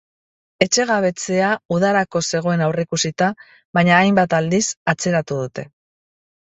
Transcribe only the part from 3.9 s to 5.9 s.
hainbat aldiz atzeratu dute.